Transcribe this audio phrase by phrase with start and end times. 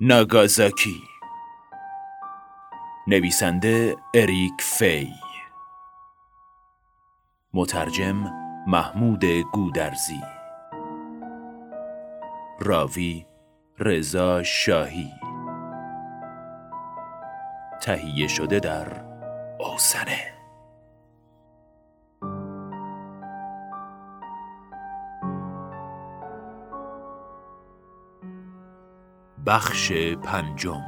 [0.00, 1.02] ناگازاکی.
[3.06, 5.12] نویسنده اریک فی.
[7.52, 8.32] مترجم
[8.66, 10.20] محمود گودرزی.
[12.60, 13.26] راوی
[13.78, 15.12] رضا شاهی.
[17.82, 19.04] تهیه شده در
[19.58, 20.33] اوسنه.
[29.46, 30.82] بخش پنجم.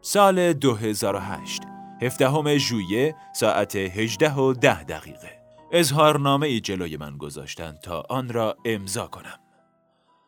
[0.00, 1.62] سال 2008
[2.02, 5.40] هفدهم ژوئیه ساعت 18 و 10 دقیقه.
[5.72, 9.38] اظهارنامه ای جلوی من گذاشتند تا آن را امضا کنم.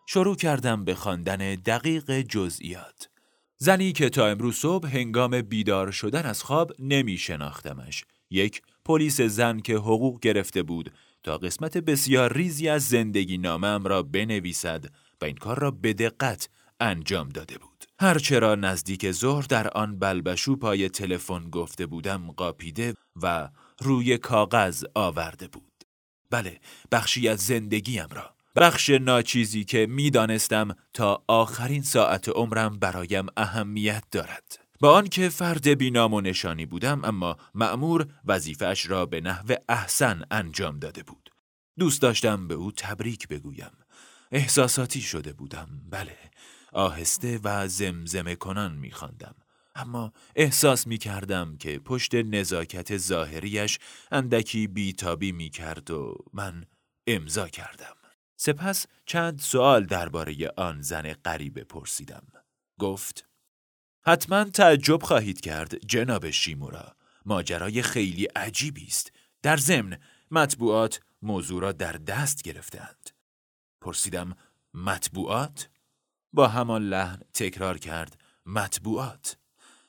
[0.07, 3.09] شروع کردم به خواندن دقیق جزئیات.
[3.59, 9.61] زنی که تا امروز صبح هنگام بیدار شدن از خواب نمی شناختمش یک پلیس زن
[9.61, 14.85] که حقوق گرفته بود تا قسمت بسیار ریزی از زندگی نامم را بنویسد
[15.21, 16.49] و این کار را به دقت
[16.81, 17.85] انجام داده بود.
[18.01, 23.49] هرچرا نزدیک ظهر در آن بلبشو پای تلفن گفته بودم قاپیده و
[23.81, 25.73] روی کاغذ آورده بود.
[26.31, 26.61] بله،
[26.93, 28.35] بخشی از زندگیم را.
[28.57, 34.59] بخش ناچیزی که می‌دانستم تا آخرین ساعت عمرم برایم اهمیت دارد.
[34.81, 40.79] با آنکه فرد بینام و نشانی بودم اما مأمور وظیفش را به نحو احسن انجام
[40.79, 41.22] داده بود.
[41.79, 43.73] دوست داشتم به او تبریک بگویم.
[44.33, 45.69] احساساتی شده بودم.
[45.91, 46.19] بله،
[46.73, 49.35] آهسته و زمزمه کنان میخواندم.
[49.75, 53.79] اما احساس می کردم که پشت نزاکت ظاهریش
[54.13, 56.65] اندکی بیتابی می کرد و من
[57.07, 57.97] امضا کردم.
[58.37, 62.27] سپس چند سوال درباره آن زن غریبه پرسیدم.
[62.79, 63.29] گفت
[64.07, 69.13] حتما تعجب خواهید کرد جناب شیمورا ماجرای خیلی عجیبی است
[69.43, 69.99] در ضمن
[70.31, 73.11] مطبوعات موضوع را در دست گرفتند
[73.81, 74.37] پرسیدم
[74.75, 75.69] مطبوعات؟
[76.33, 79.37] با همان لحن تکرار کرد مطبوعات.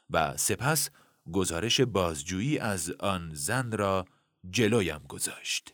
[0.10, 0.90] و سپس
[1.32, 4.06] گزارش بازجویی از آن زن را
[4.50, 5.74] جلویم گذاشت.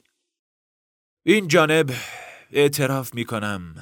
[1.23, 1.91] این جانب
[2.51, 3.75] اعتراف می کنم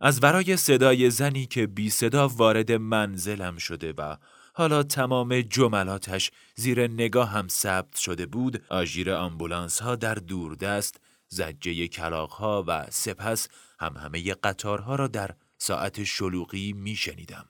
[0.00, 4.16] از ورای صدای زنی که بی صدا وارد منزلم شده و
[4.58, 11.88] حالا تمام جملاتش زیر نگاه هم ثبت شده بود آژیر آمبولانس ها در دوردست زجه
[11.88, 13.48] کلاق ها و سپس
[13.80, 17.46] هم همه قطارها را در ساعت شلوغی می شنیدم.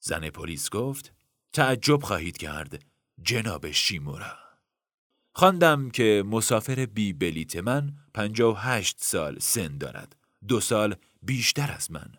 [0.00, 1.12] زن پلیس گفت
[1.52, 2.84] تعجب خواهید کرد
[3.22, 4.38] جناب شیمورا
[5.32, 10.16] خواندم که مسافر بی بلیت من 58 سال سن دارد
[10.48, 12.12] دو سال بیشتر از من.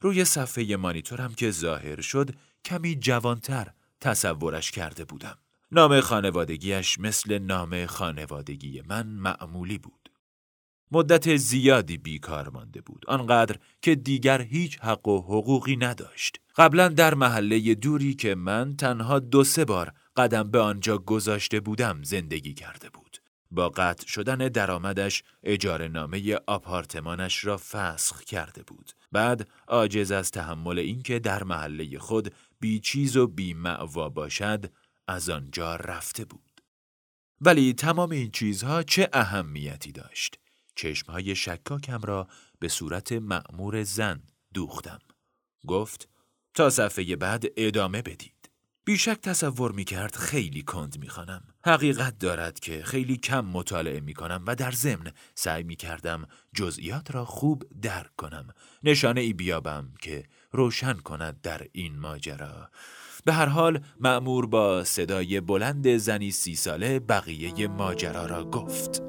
[0.00, 2.30] روی صفحه مانیتورم که ظاهر شد
[2.66, 3.66] کمی جوانتر
[4.00, 5.38] تصورش کرده بودم.
[5.72, 10.10] نام خانوادگیش مثل نام خانوادگی من معمولی بود.
[10.92, 13.04] مدت زیادی بیکار مانده بود.
[13.08, 16.40] آنقدر که دیگر هیچ حق و حقوقی نداشت.
[16.56, 22.02] قبلا در محله دوری که من تنها دو سه بار قدم به آنجا گذاشته بودم
[22.02, 23.18] زندگی کرده بود.
[23.50, 28.92] با قطع شدن درآمدش اجاره نامه آپارتمانش را فسخ کرده بود.
[29.12, 34.72] بعد عاجز از تحمل اینکه در محله خود بی چیز و بی معوا باشد
[35.08, 36.60] از آنجا رفته بود.
[37.40, 40.38] ولی تمام این چیزها چه اهمیتی داشت؟
[40.74, 42.28] چشمهای شکاکم را
[42.58, 44.22] به صورت معمور زن
[44.54, 44.98] دوختم.
[45.66, 46.08] گفت
[46.54, 48.50] تا صفحه بعد ادامه بدید.
[48.84, 51.42] بیشک تصور می کرد خیلی کند می خانم.
[51.64, 57.10] حقیقت دارد که خیلی کم مطالعه می کنم و در ضمن سعی می کردم جزئیات
[57.10, 58.48] را خوب درک کنم.
[58.82, 60.24] نشانه ای بیابم که
[60.56, 62.70] روشن کند در این ماجرا.
[63.24, 69.02] به هر حال معمور با صدای بلند زنی سی ساله بقیه ماجرا را گفت.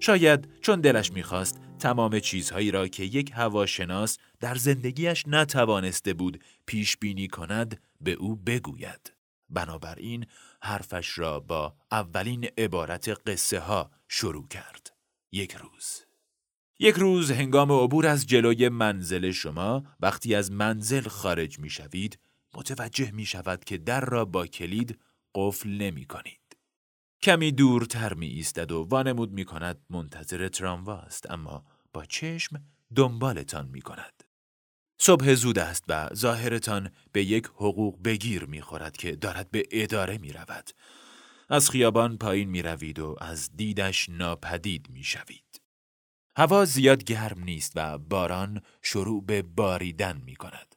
[0.00, 6.96] شاید چون دلش می‌خواست تمام چیزهایی را که یک هواشناس در زندگیش نتوانسته بود پیش
[6.96, 9.21] بینی کند به او بگوید.
[9.52, 10.26] بنابراین
[10.62, 14.96] حرفش را با اولین عبارت قصه ها شروع کرد.
[15.32, 16.04] یک روز.
[16.78, 22.18] یک روز هنگام عبور از جلوی منزل شما وقتی از منزل خارج می شوید
[22.54, 24.98] متوجه می شود که در را با کلید
[25.34, 26.56] قفل نمی کنید.
[27.22, 32.62] کمی دورتر می ایستد و وانمود می کند منتظر ترامواست اما با چشم
[32.94, 34.21] دنبالتان می کند.
[35.04, 40.18] صبح زود است و ظاهرتان به یک حقوق بگیر می خورد که دارد به اداره
[40.18, 40.70] می رود.
[41.48, 45.60] از خیابان پایین می روید و از دیدش ناپدید می شوید.
[46.36, 50.74] هوا زیاد گرم نیست و باران شروع به باریدن می کند.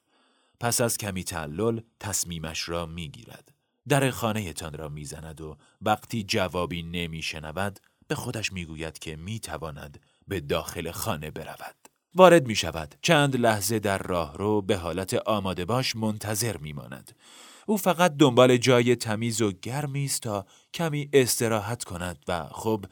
[0.60, 3.54] پس از کمی تعلل تصمیمش را می‌گیرد.
[3.88, 10.92] در خانهتان را می‌زند و وقتی جوابی نمیشنود به خودش می‌گوید که می‌تواند به داخل
[10.92, 11.85] خانه برود.
[12.16, 12.96] وارد می شود.
[13.02, 17.16] چند لحظه در راه رو به حالت آماده باش منتظر می ماند.
[17.66, 22.86] او فقط دنبال جای تمیز و گرمی است تا کمی استراحت کند و خب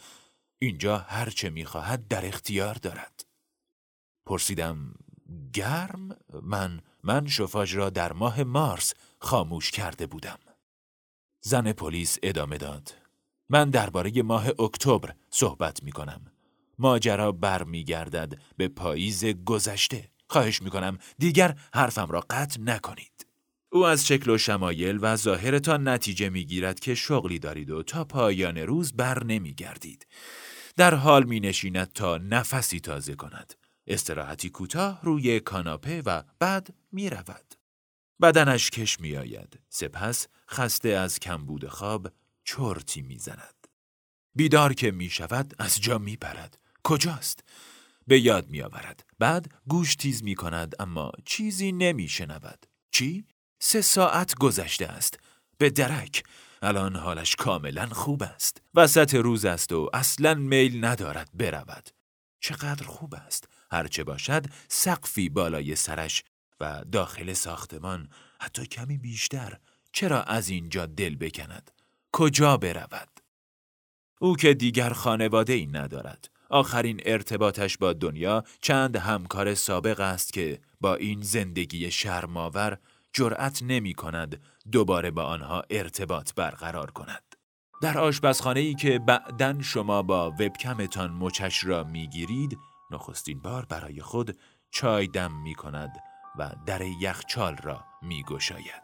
[0.60, 3.26] اینجا هر چه می خواهد در اختیار دارد.
[4.26, 4.94] پرسیدم
[5.54, 10.40] گرم؟ من من شفاژ را در ماه مارس خاموش کرده بودم.
[11.42, 12.94] زن پلیس ادامه داد.
[13.50, 16.33] من درباره ماه اکتبر صحبت می کنم.
[16.80, 20.10] ماجرا برمیگردد به پاییز گذشته.
[20.30, 23.28] خواهش می کنم دیگر حرفم را قطع نکنید.
[23.72, 28.04] او از شکل و شمایل و ظاهرتان نتیجه می گیرد که شغلی دارید و تا
[28.04, 30.08] پایان روز بر نمی گردید.
[30.76, 33.54] در حال می نشیند تا نفسی تازه کند.
[33.88, 37.56] استراحتی کوتاه روی کاناپه و بعد می رود.
[38.22, 39.60] بدنش کش می آید.
[39.70, 42.12] سپس خسته از کمبود خواب
[42.44, 43.68] چرتی می زند.
[44.36, 46.63] بیدار که می شود از جا می پرد.
[46.84, 47.44] کجاست؟
[48.08, 49.06] به یاد می آورد.
[49.20, 52.66] بعد گوش تیز می کند اما چیزی نمی شنود.
[52.92, 53.26] چی؟
[53.60, 55.20] سه ساعت گذشته است.
[55.58, 56.24] به درک.
[56.62, 58.62] الان حالش کاملا خوب است.
[58.74, 61.90] وسط روز است و اصلا میل ندارد برود.
[62.40, 63.48] چقدر خوب است.
[63.72, 66.24] هرچه باشد سقفی بالای سرش
[66.60, 68.10] و داخل ساختمان
[68.42, 69.58] حتی کمی بیشتر
[69.92, 71.72] چرا از اینجا دل بکند
[72.12, 73.10] کجا برود
[74.22, 80.60] او که دیگر خانواده ای ندارد آخرین ارتباطش با دنیا چند همکار سابق است که
[80.82, 82.78] با این زندگی شرماور
[83.14, 84.42] جرأت نمی کند
[84.72, 87.24] دوباره با آنها ارتباط برقرار کند.
[87.82, 92.58] در آشپزخانه ای که بعدن شما با وبکمتان مچش را می گیرید
[92.92, 94.38] نخستین بار برای خود
[94.72, 95.92] چای دم می کند
[96.40, 98.84] و در یخچال را می گشاید.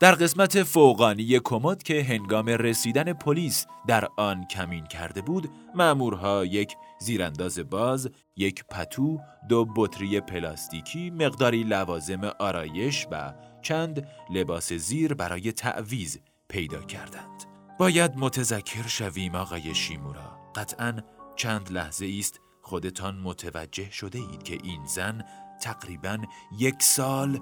[0.00, 6.76] در قسمت فوقانی کمد که هنگام رسیدن پلیس در آن کمین کرده بود، مامورها یک
[6.98, 15.52] زیرانداز باز، یک پتو، دو بطری پلاستیکی، مقداری لوازم آرایش و چند لباس زیر برای
[15.52, 16.18] تعویز
[16.48, 17.44] پیدا کردند.
[17.78, 20.38] باید متذکر شویم آقای شیمورا.
[20.54, 20.98] قطعا
[21.36, 25.24] چند لحظه است خودتان متوجه شده اید که این زن
[25.62, 26.18] تقریبا
[26.58, 27.40] یک سال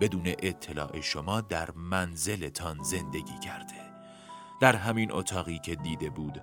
[0.00, 3.74] بدون اطلاع شما در منزلتان زندگی کرده
[4.60, 6.42] در همین اتاقی که دیده بود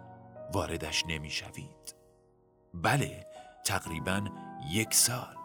[0.54, 1.75] واردش نمی‌شوید
[2.83, 3.25] بله
[3.66, 4.24] تقریبا
[4.72, 5.36] یک سال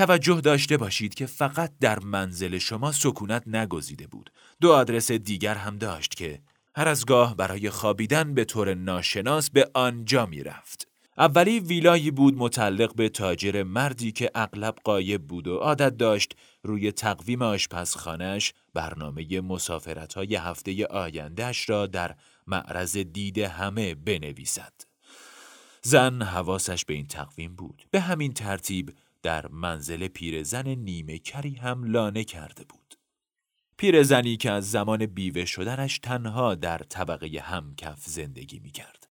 [0.00, 4.30] توجه داشته باشید که فقط در منزل شما سکونت نگزیده بود.
[4.60, 6.40] دو آدرس دیگر هم داشت که
[6.80, 10.88] هر از گاه برای خوابیدن به طور ناشناس به آنجا می رفت.
[11.18, 16.92] اولی ویلایی بود متعلق به تاجر مردی که اغلب قایب بود و عادت داشت روی
[16.92, 22.14] تقویم آشپزخانهش برنامه مسافرت های هفته آیندهش را در
[22.46, 24.72] معرض دید همه بنویسد.
[25.82, 27.82] زن حواسش به این تقویم بود.
[27.90, 32.79] به همین ترتیب در منزل پیرزن نیمه کری هم لانه کرده بود.
[33.80, 39.08] پیرزنی که از زمان بیوه شدنش تنها در طبقه همکف زندگی می کرد.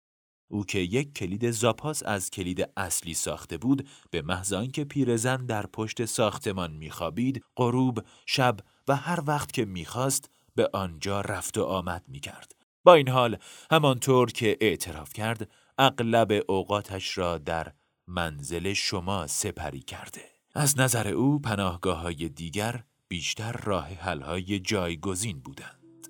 [0.48, 5.66] او که یک کلید زاپاس از کلید اصلی ساخته بود به محض آنکه پیرزن در
[5.66, 8.56] پشت ساختمان میخوابید غروب شب
[8.88, 12.52] و هر وقت که می‌خواست به آنجا رفت و آمد می‌کرد
[12.84, 13.36] با این حال
[13.70, 17.72] همانطور که اعتراف کرد اغلب اوقاتش را در
[18.06, 20.22] منزل شما سپری کرده.
[20.54, 26.08] از نظر او پناهگاه های دیگر بیشتر راه حل های جایگزین بودند.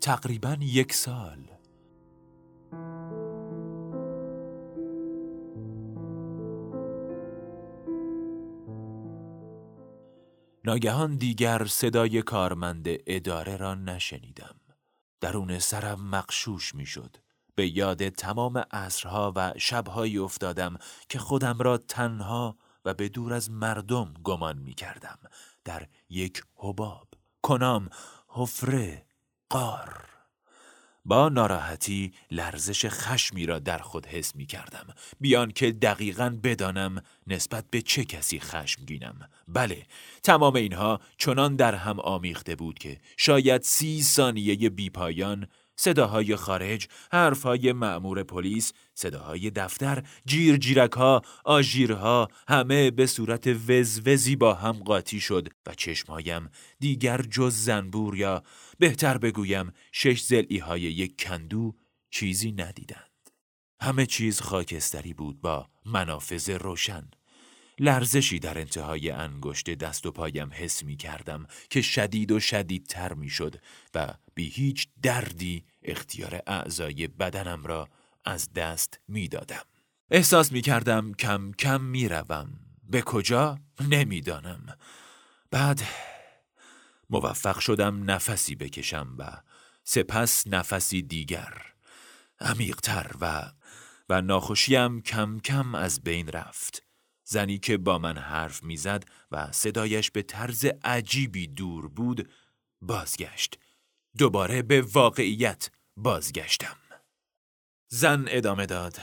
[0.00, 1.50] تقریبا یک سال.
[10.64, 14.60] ناگهان دیگر صدای کارمند اداره را نشنیدم.
[15.20, 17.16] درون سرم مقشوش می‌شد.
[17.54, 20.76] به یاد تمام عصرها و شبهایی افتادم
[21.08, 25.18] که خودم را تنها و به دور از مردم گمان می کردم
[25.64, 27.08] در یک حباب.
[27.42, 27.88] کنام
[28.28, 29.06] حفره
[29.48, 30.04] قار.
[31.04, 34.86] با ناراحتی لرزش خشمی را در خود حس می کردم.
[35.20, 39.86] بیان که دقیقا بدانم نسبت به چه کسی خشمگینم بله
[40.22, 47.72] تمام اینها چنان در هم آمیخته بود که شاید سی ثانیه بیپایان صداهای خارج، حرفهای
[47.72, 55.20] معمور پلیس، صداهای دفتر، جیر جیرک ها، آژیرها همه به صورت وزوزی با هم قاطی
[55.20, 58.42] شد و چشمهایم دیگر جز زنبور یا
[58.78, 61.74] بهتر بگویم شش زلی های یک کندو
[62.10, 63.10] چیزی ندیدند.
[63.80, 67.10] همه چیز خاکستری بود با منافذ روشن.
[67.78, 73.28] لرزشی در انتهای انگشت دست و پایم حس می کردم که شدید و شدیدتر می
[73.28, 73.56] شد
[73.94, 77.88] و بی هیچ دردی اختیار اعضای بدنم را
[78.24, 79.64] از دست می دادم.
[80.10, 82.48] احساس می کردم کم کم می روم.
[82.90, 84.76] به کجا؟ نمی‌دانم.
[85.50, 85.82] بعد
[87.10, 89.40] موفق شدم نفسی بکشم و
[89.84, 91.62] سپس نفسی دیگر
[92.40, 93.52] عمیقتر و
[94.08, 96.82] و ناخوشیم کم کم از بین رفت
[97.24, 102.30] زنی که با من حرف می‌زد و صدایش به طرز عجیبی دور بود
[102.82, 103.58] بازگشت
[104.18, 106.76] دوباره به واقعیت بازگشتم
[107.96, 108.96] زن ادامه داد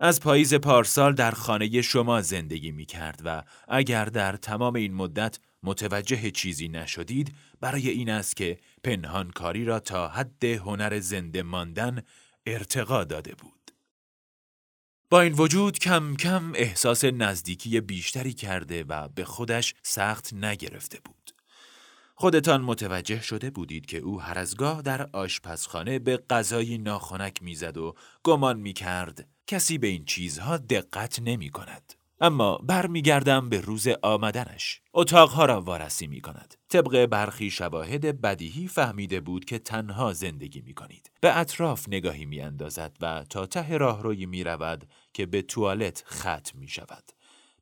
[0.00, 5.38] از پاییز پارسال در خانه شما زندگی می کرد و اگر در تمام این مدت
[5.62, 12.02] متوجه چیزی نشدید برای این است که پنهان کاری را تا حد هنر زنده ماندن
[12.46, 13.70] ارتقا داده بود.
[15.10, 21.33] با این وجود کم کم احساس نزدیکی بیشتری کرده و به خودش سخت نگرفته بود.
[22.16, 27.76] خودتان متوجه شده بودید که او هر از گاه در آشپزخانه به غذایی ناخنک می‌زد
[27.76, 31.94] و گمان می کرد کسی به این چیزها دقت نمی کند.
[32.20, 34.80] اما برمیگردم به روز آمدنش.
[34.94, 40.74] اتاقها را وارسی می کند طبق برخی شواهد بدیهی فهمیده بود که تنها زندگی می
[40.74, 46.04] کنید به اطراف نگاهی می اندازد و تا ته راهروی می رود که به توالت
[46.06, 47.04] ختم می شود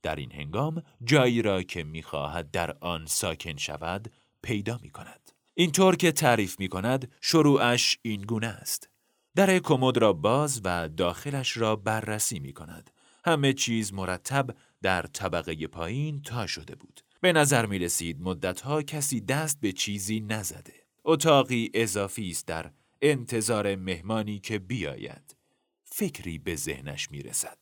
[0.02, 5.32] در این هنگام جایی را که می خواهد در آن ساکن شود پیدا می کند
[5.54, 8.88] اینطور که تعریف می کند شروعش این گونه است
[9.34, 12.90] در کمد را باز و داخلش را بررسی می کند
[13.24, 17.00] همه چیز مرتب در طبقه پایین تا شده بود.
[17.20, 20.74] به نظر می رسید مدتها کسی دست به چیزی نزده.
[21.04, 22.70] اتاقی اضافی است در
[23.02, 25.36] انتظار مهمانی که بیاید.
[25.84, 27.58] فکری به ذهنش می رسد.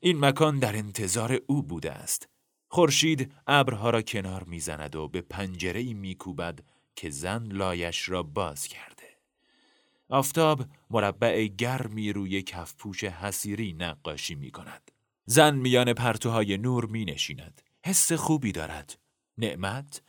[0.00, 2.28] این مکان در انتظار او بوده است.
[2.74, 6.58] خورشید ابرها را کنار می‌زند و به پنجره می کوبد
[6.96, 9.08] که زن لایش را باز کرده.
[10.08, 14.90] آفتاب مربع گرمی روی کفپوش حسیری نقاشی می کند.
[15.26, 17.62] زن میان پرتوهای نور می نشیند.
[17.84, 18.98] حس خوبی دارد.
[19.38, 20.02] نعمت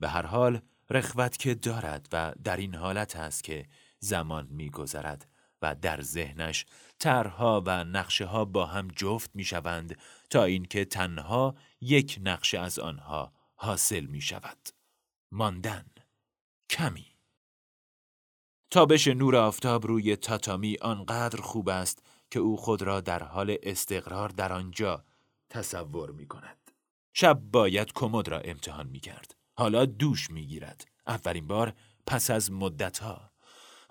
[0.00, 0.60] به هر حال
[0.90, 3.66] رخوت که دارد و در این حالت است که
[3.98, 5.28] زمان می گذرد
[5.62, 6.66] و در ذهنش
[7.02, 9.98] طرها و نقشه ها با هم جفت می شوند
[10.30, 14.68] تا اینکه تنها یک نقشه از آنها حاصل می شود.
[15.32, 15.84] ماندن
[16.70, 17.06] کمی
[18.70, 24.28] تابش نور آفتاب روی تاتامی آنقدر خوب است که او خود را در حال استقرار
[24.28, 25.04] در آنجا
[25.50, 26.70] تصور می کند.
[27.12, 29.34] شب باید کمد را امتحان می کرد.
[29.54, 30.84] حالا دوش می گیرد.
[31.06, 31.74] اولین بار
[32.06, 33.31] پس از مدتها.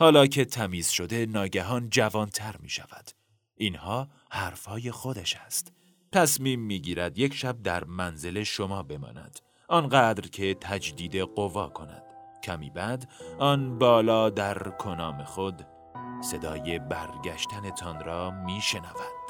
[0.02, 3.12] حالا که تمیز شده ناگهان جوانتر می شود.
[3.56, 5.74] اینها حرفهای خودش است.
[6.12, 9.40] تصمیم می گیرد یک شب در منزل شما بماند.
[9.68, 12.04] آنقدر که تجدید قوا کند.
[12.44, 15.66] کمی بعد آن بالا در کنام خود
[16.22, 19.21] صدای برگشتنتان را می شنود.